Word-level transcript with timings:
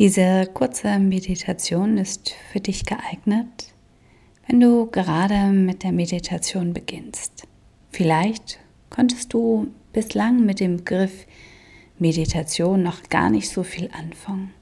Diese 0.00 0.46
kurze 0.46 0.98
Meditation 0.98 1.98
ist 1.98 2.30
für 2.50 2.60
dich 2.60 2.86
geeignet, 2.86 3.74
wenn 4.46 4.58
du 4.58 4.86
gerade 4.86 5.50
mit 5.50 5.82
der 5.82 5.92
Meditation 5.92 6.72
beginnst. 6.72 7.46
Vielleicht 7.90 8.60
konntest 8.88 9.34
du 9.34 9.66
bislang 9.92 10.46
mit 10.46 10.58
dem 10.58 10.78
Begriff 10.78 11.26
Meditation 11.98 12.82
noch 12.82 13.10
gar 13.10 13.28
nicht 13.28 13.50
so 13.50 13.62
viel 13.62 13.90
anfangen. 13.92 14.54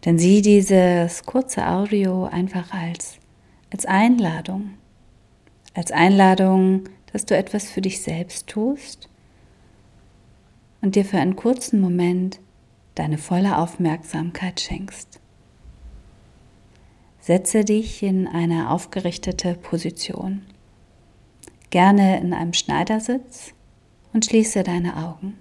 Dann 0.00 0.18
sieh 0.18 0.40
dieses 0.40 1.24
kurze 1.24 1.68
Audio 1.68 2.24
einfach 2.24 2.72
als, 2.72 3.18
als 3.70 3.84
Einladung. 3.84 4.70
Als 5.74 5.92
Einladung, 5.92 6.84
dass 7.12 7.26
du 7.26 7.36
etwas 7.36 7.70
für 7.70 7.82
dich 7.82 8.00
selbst 8.00 8.46
tust 8.46 9.10
und 10.80 10.94
dir 10.94 11.04
für 11.04 11.18
einen 11.18 11.36
kurzen 11.36 11.82
Moment 11.82 12.40
deine 12.98 13.18
volle 13.18 13.58
Aufmerksamkeit 13.58 14.60
schenkst. 14.60 15.20
Setze 17.20 17.64
dich 17.64 18.02
in 18.02 18.26
eine 18.26 18.70
aufgerichtete 18.70 19.54
Position, 19.54 20.42
gerne 21.70 22.20
in 22.20 22.32
einem 22.32 22.54
Schneidersitz 22.54 23.52
und 24.12 24.24
schließe 24.24 24.62
deine 24.62 24.96
Augen. 24.96 25.36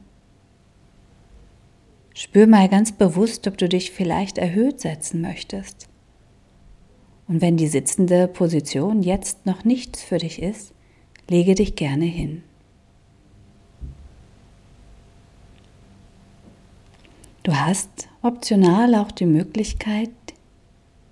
Spür 2.13 2.48
mal 2.48 2.68
ganz 2.68 2.91
bewusst, 2.91 3.48
ob 3.48 3.58
du 3.58 3.70
dich 3.70 3.91
vielleicht 3.91 4.38
erhöht 4.38 4.82
setzen 4.82 5.21
möchtest. 5.21 5.88
Und 7.27 7.41
wenn 7.41 7.58
die 7.58 7.68
sitzende 7.68 8.27
Position 8.27 9.04
jetzt 9.04 9.46
noch 9.46 9.63
nichts 9.63 10.02
für 10.02 10.18
dich 10.18 10.41
ist, 10.41 10.74
lege 11.30 11.55
dich 11.55 11.76
gerne 11.76 12.05
hin. 12.05 12.44
Du 17.48 17.56
hast 17.56 18.10
optional 18.24 18.94
auch 18.94 19.10
die 19.10 19.26
Möglichkeit, 19.26 20.10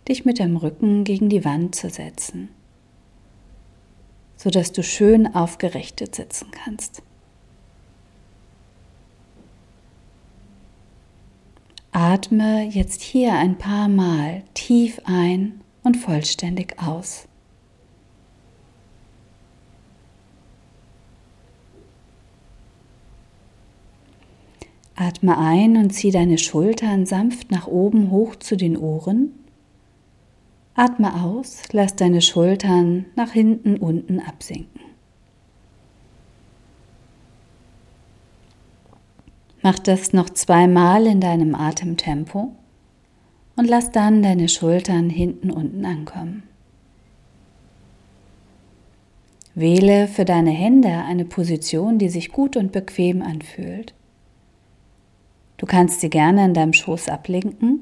dich 0.09 0.25
mit 0.25 0.37
dem 0.37 0.57
Rücken 0.57 1.05
gegen 1.05 1.29
die 1.29 1.45
Wand 1.45 1.75
zu 1.75 1.89
setzen, 1.89 2.49
sodass 4.35 4.73
du 4.73 4.83
schön 4.83 5.33
aufgerichtet 5.33 6.13
sitzen 6.13 6.51
kannst. 6.51 7.01
Atme 11.93 12.65
jetzt 12.65 13.01
hier 13.01 13.35
ein 13.35 13.57
paar 13.57 13.87
Mal 13.87 14.43
tief 14.55 14.99
ein 15.05 15.61
und 15.83 15.95
vollständig 15.95 16.77
aus. 16.81 17.29
Atme 25.05 25.37
ein 25.37 25.77
und 25.77 25.91
zieh 25.91 26.09
deine 26.09 26.39
Schultern 26.39 27.05
sanft 27.05 27.51
nach 27.51 27.67
oben 27.67 28.09
hoch 28.09 28.35
zu 28.37 28.57
den 28.57 28.75
Ohren. 28.75 29.33
Atme 30.73 31.21
aus, 31.23 31.61
lass 31.71 31.95
deine 31.95 32.21
Schultern 32.21 33.05
nach 33.15 33.31
hinten 33.31 33.77
unten 33.77 34.19
absinken. 34.19 34.81
Mach 39.61 39.77
das 39.77 40.11
noch 40.11 40.31
zweimal 40.31 41.05
in 41.05 41.21
deinem 41.21 41.53
Atemtempo 41.53 42.55
und 43.55 43.65
lass 43.65 43.91
dann 43.91 44.23
deine 44.23 44.49
Schultern 44.49 45.11
hinten 45.11 45.51
unten 45.51 45.85
ankommen. 45.85 46.43
Wähle 49.53 50.07
für 50.07 50.25
deine 50.25 50.51
Hände 50.51 50.89
eine 50.89 51.25
Position, 51.25 51.99
die 51.99 52.09
sich 52.09 52.31
gut 52.31 52.57
und 52.57 52.71
bequem 52.71 53.21
anfühlt. 53.21 53.93
Du 55.65 55.71
kannst 55.71 55.99
sie 55.99 56.11
gerne 56.11 56.45
in 56.45 56.53
deinem 56.53 56.73
Schoß 56.73 57.09
ablenken. 57.09 57.81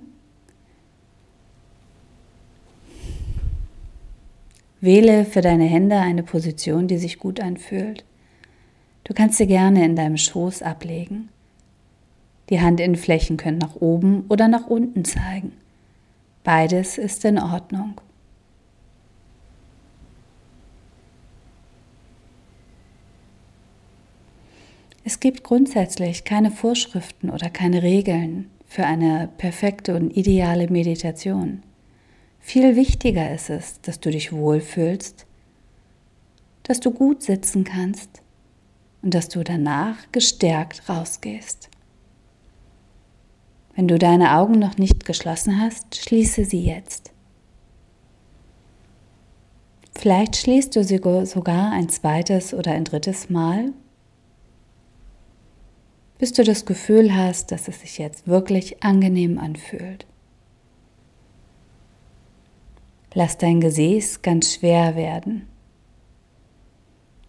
Wähle 4.80 5.26
für 5.26 5.42
deine 5.42 5.66
Hände 5.66 5.98
eine 5.98 6.23
Position, 6.23 6.88
die 6.88 6.98
sich 6.98 7.20
gut 7.20 7.42
anfühlt. 7.42 8.05
Du 9.04 9.14
kannst 9.14 9.38
sie 9.38 9.48
gerne 9.48 9.83
in 9.83 9.98
deinem 9.98 10.16
Schoß 10.16 10.61
ablegen. 10.61 11.27
Die 12.49 12.58
Handinnenflächen 12.58 13.36
können 13.36 13.58
nach 13.58 13.76
oben 13.76 14.27
oder 14.30 14.48
nach 14.48 14.67
unten 14.67 15.04
zeigen. 15.04 15.52
Beides 16.45 16.98
ist 16.98 17.26
in 17.26 17.38
Ordnung. 17.38 17.99
Es 25.05 25.19
gibt 25.19 25.43
grundsätzlich 25.43 26.23
keine 26.23 26.49
Vorschriften 26.49 27.30
oder 27.30 27.49
keine 27.49 27.83
Regeln 27.83 28.49
für 28.65 28.86
eine 28.86 29.30
perfekte 29.37 29.95
und 29.95 30.15
ideale 30.15 30.69
Meditation. 30.69 31.61
Viel 32.39 32.77
wichtiger 32.77 33.33
ist 33.33 33.49
es, 33.49 33.81
dass 33.81 33.99
du 33.99 34.11
dich 34.11 34.31
wohlfühlst, 34.31 35.25
dass 36.63 36.80
du 36.80 36.92
gut 36.92 37.21
sitzen 37.21 37.65
kannst 37.65 38.21
und 39.02 39.13
dass 39.13 39.27
du 39.27 39.43
danach 39.43 39.97
gestärkt 40.13 40.87
rausgehst. 40.87 41.69
Wenn 43.75 43.89
du 43.89 43.99
deine 43.99 44.37
Augen 44.37 44.58
noch 44.58 44.77
nicht 44.77 45.05
geschlossen 45.05 45.59
hast, 45.59 45.95
schließe 45.95 46.45
sie 46.45 46.63
jetzt. 46.63 47.11
Vielleicht 49.95 50.37
schließt 50.37 50.75
du 50.75 50.83
sie 50.83 51.02
sogar 51.25 51.71
ein 51.71 51.89
zweites 51.89 52.53
oder 52.53 52.71
ein 52.71 52.86
drittes 52.86 53.30
Mal 53.30 53.73
bis 56.23 56.32
du 56.32 56.45
das 56.45 56.64
Gefühl 56.66 57.14
hast, 57.14 57.52
dass 57.52 57.67
es 57.67 57.82
sich 57.82 57.98
jetzt 57.98 58.30
wirklich 58.30 58.82
angenehm 58.82 59.38
anfühlt. 59.38 60.06
Lass 63.14 63.38
dein 63.38 63.60
Gesäß 63.60 64.22
ganz 64.22 64.54
schwer 64.54 64.95
werden. 64.95 65.50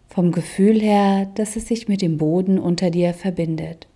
Vom 0.06 0.30
Gefühl 0.30 0.80
her, 0.80 1.26
dass 1.34 1.56
es 1.56 1.66
sich 1.66 1.88
mit 1.88 2.02
dem 2.02 2.18
Boden 2.18 2.56
unter 2.56 2.90
dir 2.90 3.14
verbindet. 3.14 3.88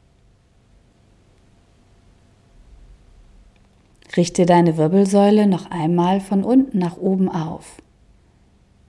Richte 4.17 4.47
deine 4.47 4.77
Wirbelsäule 4.77 5.47
noch 5.47 5.71
einmal 5.71 6.21
von 6.21 6.43
unten 6.43 6.79
nach 6.81 6.97
oben 6.97 7.29
auf. 7.29 7.81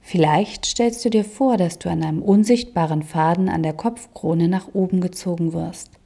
Vielleicht 0.02 0.66
stellst 0.66 1.06
du 1.06 1.12
dir 1.12 1.24
vor, 1.24 1.58
dass 1.58 1.78
du 1.78 1.88
an 1.88 2.02
einem 2.02 2.24
unsichtbaren 2.24 3.04
Faden 3.04 3.48
an 3.48 3.62
der 3.62 3.74
Kopfkrone 3.74 4.48
nach 4.48 4.70
oben 4.74 5.02
gezogen 5.02 5.54
wirst. 5.54 5.99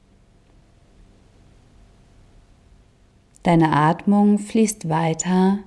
Deine 3.44 3.72
Atmung 3.72 4.38
fließt 4.38 4.88
weiter, 4.88 5.58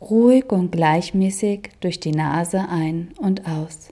ruhig 0.00 0.50
und 0.50 0.72
gleichmäßig 0.72 1.70
durch 1.80 2.00
die 2.00 2.12
Nase 2.12 2.68
ein 2.70 3.12
und 3.18 3.46
aus. 3.46 3.90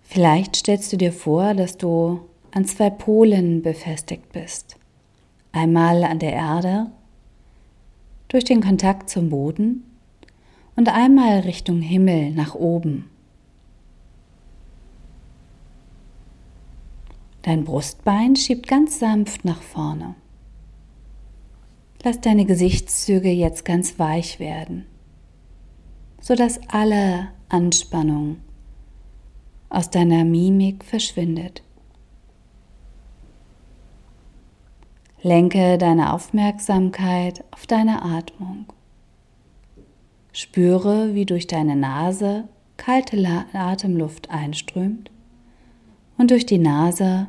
Vielleicht 0.00 0.56
stellst 0.56 0.92
du 0.92 0.96
dir 0.96 1.12
vor, 1.12 1.52
dass 1.52 1.76
du 1.76 2.20
an 2.52 2.64
zwei 2.64 2.88
Polen 2.88 3.60
befestigt 3.60 4.32
bist. 4.32 4.76
Einmal 5.52 6.02
an 6.02 6.18
der 6.18 6.32
Erde, 6.32 6.86
durch 8.28 8.44
den 8.44 8.62
Kontakt 8.62 9.10
zum 9.10 9.28
Boden 9.28 9.84
und 10.74 10.88
einmal 10.88 11.40
Richtung 11.40 11.82
Himmel 11.82 12.30
nach 12.30 12.54
oben. 12.54 13.10
Dein 17.44 17.64
Brustbein 17.64 18.36
schiebt 18.36 18.68
ganz 18.68 18.98
sanft 18.98 19.44
nach 19.44 19.60
vorne. 19.60 20.14
Lass 22.02 22.18
deine 22.22 22.46
Gesichtszüge 22.46 23.28
jetzt 23.28 23.66
ganz 23.66 23.98
weich 23.98 24.40
werden, 24.40 24.86
sodass 26.22 26.58
alle 26.68 27.28
Anspannung 27.50 28.38
aus 29.68 29.90
deiner 29.90 30.24
Mimik 30.24 30.84
verschwindet. 30.84 31.62
Lenke 35.20 35.76
deine 35.76 36.14
Aufmerksamkeit 36.14 37.44
auf 37.50 37.66
deine 37.66 38.02
Atmung. 38.02 38.72
Spüre, 40.32 41.14
wie 41.14 41.26
durch 41.26 41.46
deine 41.46 41.76
Nase 41.76 42.48
kalte 42.78 43.44
Atemluft 43.52 44.30
einströmt 44.30 45.10
und 46.16 46.30
durch 46.30 46.46
die 46.46 46.58
Nase 46.58 47.26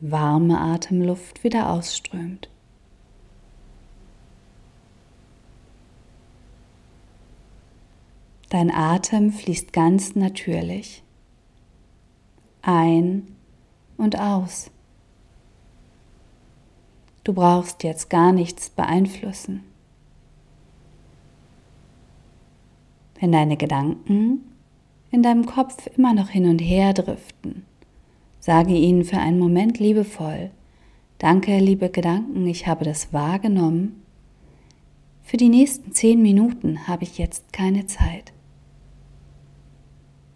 warme 0.00 0.60
Atemluft 0.60 1.44
wieder 1.44 1.70
ausströmt. 1.70 2.48
Dein 8.50 8.70
Atem 8.70 9.32
fließt 9.32 9.72
ganz 9.72 10.14
natürlich 10.14 11.02
ein 12.62 13.26
und 13.96 14.18
aus. 14.18 14.70
Du 17.24 17.32
brauchst 17.32 17.82
jetzt 17.82 18.08
gar 18.08 18.32
nichts 18.32 18.70
beeinflussen. 18.70 19.64
Wenn 23.18 23.32
deine 23.32 23.56
Gedanken 23.56 24.42
in 25.10 25.22
deinem 25.22 25.46
Kopf 25.46 25.86
immer 25.96 26.12
noch 26.14 26.28
hin 26.28 26.48
und 26.48 26.60
her 26.60 26.92
driften, 26.92 27.64
Sage 28.46 28.74
ihnen 28.74 29.02
für 29.02 29.18
einen 29.18 29.40
Moment 29.40 29.80
liebevoll, 29.80 30.52
Danke, 31.18 31.58
liebe 31.58 31.90
Gedanken, 31.90 32.46
ich 32.46 32.68
habe 32.68 32.84
das 32.84 33.12
wahrgenommen. 33.12 34.04
Für 35.24 35.36
die 35.36 35.48
nächsten 35.48 35.90
zehn 35.90 36.22
Minuten 36.22 36.86
habe 36.86 37.02
ich 37.02 37.18
jetzt 37.18 37.52
keine 37.52 37.86
Zeit. 37.86 38.32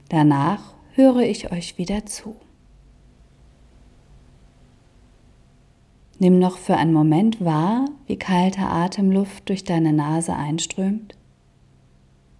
Danach 0.08 0.74
höre 0.94 1.20
ich 1.20 1.52
euch 1.52 1.78
wieder 1.78 2.04
zu. 2.04 2.34
Nimm 6.18 6.40
noch 6.40 6.58
für 6.58 6.76
einen 6.76 6.92
Moment 6.92 7.44
wahr, 7.44 7.84
wie 8.08 8.16
kalte 8.16 8.62
Atemluft 8.62 9.48
durch 9.48 9.62
deine 9.62 9.92
Nase 9.92 10.34
einströmt, 10.34 11.14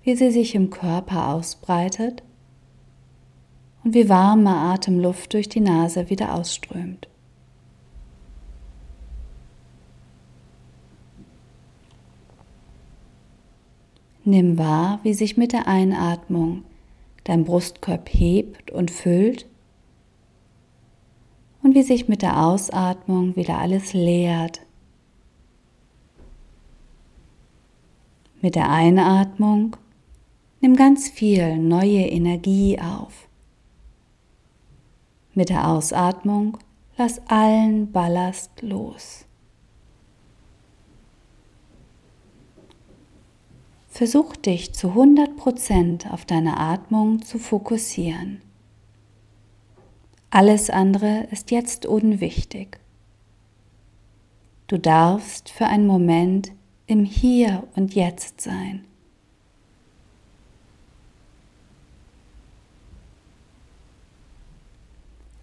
wie 0.02 0.16
sie 0.16 0.32
sich 0.32 0.56
im 0.56 0.70
Körper 0.70 1.28
ausbreitet 1.28 2.25
und 3.84 3.94
wie 3.94 4.08
warme 4.08 4.50
Atemluft 4.50 5.32
durch 5.32 5.48
die 5.48 5.60
Nase 5.60 6.10
wieder 6.10 6.34
ausströmt. 6.34 7.08
Nimm 14.24 14.58
wahr, 14.58 15.00
wie 15.02 15.14
sich 15.14 15.36
mit 15.36 15.52
der 15.52 15.66
Einatmung 15.66 16.64
dein 17.24 17.44
Brustkorb 17.44 18.08
hebt 18.12 18.70
und 18.70 18.90
füllt 18.90 19.46
und 21.62 21.74
wie 21.74 21.82
sich 21.82 22.06
mit 22.06 22.22
der 22.22 22.44
Ausatmung 22.44 23.34
wieder 23.36 23.58
alles 23.58 23.92
leert. 23.92 24.60
Mit 28.42 28.54
der 28.54 28.70
Einatmung 28.70 29.76
nimm 30.60 30.76
ganz 30.76 31.08
viel 31.08 31.58
neue 31.58 32.06
Energie 32.06 32.78
auf. 32.78 33.29
Mit 35.34 35.48
der 35.48 35.68
Ausatmung 35.68 36.58
lass 36.96 37.20
allen 37.28 37.92
Ballast 37.92 38.62
los. 38.62 39.24
Versuch 43.88 44.36
dich 44.36 44.72
zu 44.72 44.88
100% 44.88 46.10
auf 46.10 46.24
deine 46.24 46.58
Atmung 46.58 47.22
zu 47.22 47.38
fokussieren. 47.38 48.40
Alles 50.30 50.70
andere 50.70 51.26
ist 51.30 51.50
jetzt 51.50 51.86
unwichtig. 51.86 52.78
Du 54.68 54.78
darfst 54.78 55.50
für 55.50 55.66
einen 55.66 55.86
Moment 55.86 56.52
im 56.86 57.04
Hier 57.04 57.66
und 57.74 57.94
Jetzt 57.94 58.40
sein. 58.40 58.84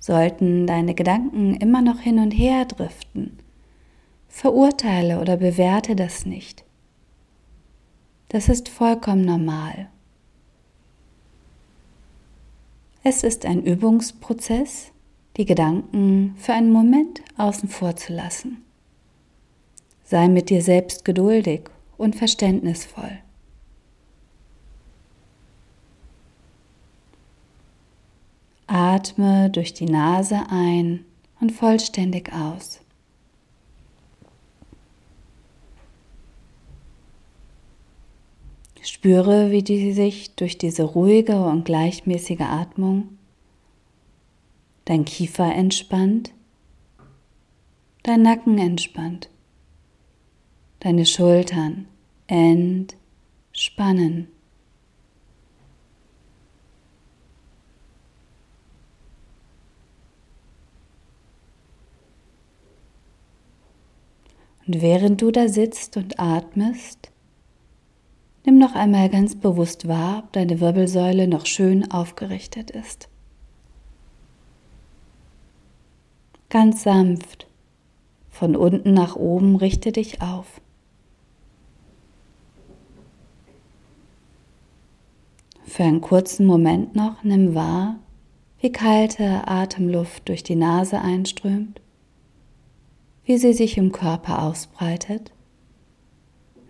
Sollten 0.07 0.67
deine 0.67 0.95
Gedanken 0.95 1.55
immer 1.55 1.81
noch 1.81 1.99
hin 1.99 2.19
und 2.19 2.31
her 2.31 2.63
driften, 2.63 3.39
verurteile 4.29 5.19
oder 5.19 5.35
bewerte 5.35 5.97
das 5.97 6.25
nicht. 6.25 6.63
Das 8.29 8.47
ist 8.47 8.69
vollkommen 8.69 9.25
normal. 9.25 9.89
Es 13.03 13.21
ist 13.25 13.45
ein 13.45 13.61
Übungsprozess, 13.63 14.93
die 15.35 15.43
Gedanken 15.43 16.35
für 16.37 16.53
einen 16.53 16.71
Moment 16.71 17.21
außen 17.35 17.67
vor 17.67 17.97
zu 17.97 18.13
lassen. 18.13 18.63
Sei 20.05 20.29
mit 20.29 20.49
dir 20.49 20.61
selbst 20.61 21.03
geduldig 21.03 21.63
und 21.97 22.15
verständnisvoll. 22.15 23.19
Atme 28.97 29.51
durch 29.51 29.75
die 29.75 29.85
Nase 29.85 30.47
ein 30.49 31.05
und 31.39 31.51
vollständig 31.51 32.33
aus. 32.33 32.81
Spüre, 38.81 39.51
wie 39.51 39.61
die 39.61 39.93
sich 39.93 40.33
durch 40.35 40.57
diese 40.57 40.81
ruhige 40.81 41.43
und 41.43 41.65
gleichmäßige 41.65 42.41
Atmung 42.41 43.09
dein 44.85 45.05
Kiefer 45.05 45.53
entspannt, 45.53 46.33
dein 48.01 48.23
Nacken 48.23 48.57
entspannt, 48.57 49.29
deine 50.79 51.05
Schultern 51.05 51.85
entspannen. 52.25 52.97
Und 64.67 64.81
während 64.81 65.21
du 65.21 65.31
da 65.31 65.47
sitzt 65.47 65.97
und 65.97 66.19
atmest, 66.19 67.09
Nimm 68.47 68.59
noch 68.59 68.75
einmal 68.75 69.09
ganz 69.09 69.35
bewusst 69.35 69.89
wahr, 69.89 70.23
ob 70.23 70.31
deine 70.31 70.61
Wirbelsäule 70.61 71.27
noch 71.27 71.45
schön 71.45 71.91
aufgerichtet 71.91 72.71
ist. 72.71 73.09
Ganz 76.49 76.83
sanft, 76.83 77.45
von 78.29 78.55
unten 78.55 78.93
nach 78.93 79.17
oben 79.17 79.57
richte 79.57 79.91
dich 79.91 80.21
auf. 80.21 80.61
Für 85.65 85.83
einen 85.83 85.99
kurzen 85.99 86.45
Moment 86.45 86.95
noch 86.95 87.25
nimm 87.25 87.53
wahr, 87.53 87.97
wie 88.61 88.71
kalte 88.71 89.45
Atemluft 89.45 90.29
durch 90.29 90.43
die 90.43 90.55
Nase 90.55 91.01
einströmt, 91.01 91.81
wie 93.27 93.37
sie 93.37 93.53
sich 93.53 93.77
im 93.77 93.91
Körper 93.91 94.41
ausbreitet 94.41 95.31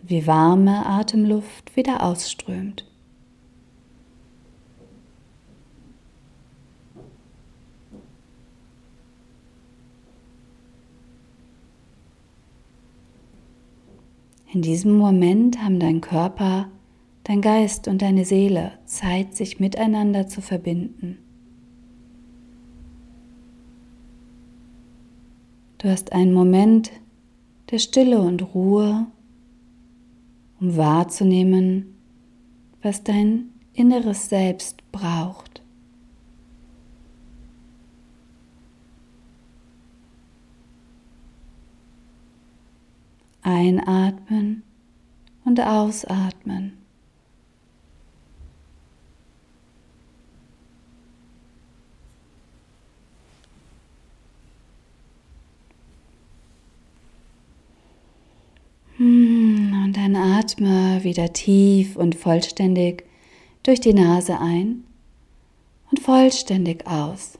wie 0.10 0.26
warme 0.26 0.86
Atemluft 0.86 1.76
wieder 1.76 2.02
ausströmt. 2.02 2.86
In 14.54 14.62
diesem 14.62 14.98
Moment 14.98 15.62
haben 15.62 15.80
dein 15.80 16.00
Körper, 16.00 16.70
dein 17.26 17.42
Geist 17.42 17.90
und 17.90 18.02
deine 18.02 18.24
Seele 18.24 18.80
Zeit, 18.86 19.36
sich 19.36 19.60
miteinander 19.60 20.28
zu 20.28 20.42
verbinden. 20.42 21.27
Du 25.88 25.94
hast 25.94 26.12
einen 26.12 26.34
Moment 26.34 26.92
der 27.72 27.80
Stille 27.80 28.20
und 28.20 28.54
Ruhe 28.54 29.08
um 30.60 30.76
wahrzunehmen, 30.76 31.96
was 32.82 33.06
dein 33.06 33.52
inneres 33.72 34.28
Selbst 34.28 34.92
braucht. 34.92 35.62
Einatmen 43.42 44.64
und 45.46 45.62
ausatmen. 45.62 46.74
Und 59.00 59.96
dann 60.08 60.16
atme 60.16 61.04
wieder 61.04 61.34
tief 61.34 61.98
und 61.98 62.16
vollständig 62.16 63.04
durch 63.64 63.82
die 63.82 63.94
Nase 63.94 64.40
ein 64.40 64.86
und 65.92 66.00
vollständig 66.00 66.88
aus. 66.88 67.38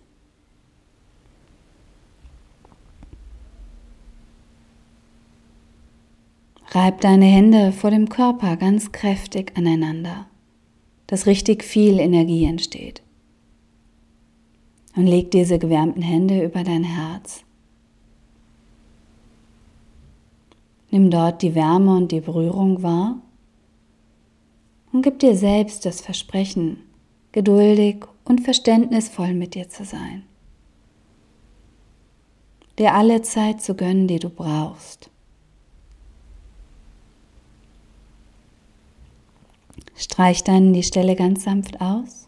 Reib 6.72 7.00
deine 7.00 7.26
Hände 7.26 7.72
vor 7.72 7.92
dem 7.92 8.10
Körper 8.10 8.58
ganz 8.58 8.92
kräftig 8.92 9.54
aneinander, 9.56 10.26
dass 11.08 11.26
richtig 11.26 11.64
viel 11.64 12.00
Energie 12.00 12.44
entsteht. 12.44 13.02
Und 14.98 15.08
leg 15.08 15.32
diese 15.32 15.58
gewärmten 15.58 16.02
Hände 16.02 16.44
über 16.44 16.64
dein 16.64 16.84
Herz. 16.84 17.47
Nimm 20.90 21.12
dort 21.12 21.42
die 21.42 21.56
Wärme 21.56 21.96
und 21.96 22.12
die 22.12 22.22
Berührung 22.22 22.82
wahr 22.82 23.18
und 24.92 25.02
gib 25.02 25.20
dir 25.20 25.36
selbst 25.36 25.86
das 25.86 26.02
Versprechen, 26.02 26.78
geduldig 27.32 28.06
und 28.24 28.42
verständnisvoll 28.42 29.34
mit 29.34 29.54
dir 29.54 29.70
zu 29.70 29.84
sein. 29.86 30.24
Dir 32.80 32.94
alle 32.94 33.22
Zeit 33.22 33.62
zu 33.62 33.76
gönnen, 33.76 34.08
die 34.08 34.20
du 34.20 34.30
brauchst. 34.30 35.10
Streich 39.96 40.44
dann 40.44 40.74
die 40.74 40.84
Stelle 40.84 41.16
ganz 41.16 41.44
sanft 41.44 41.82
aus 41.82 42.28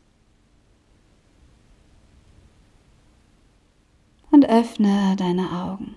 und 4.31 4.49
öffne 4.49 5.15
deine 5.17 5.51
Augen. 5.51 5.95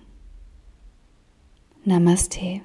Namaste. 1.85 2.61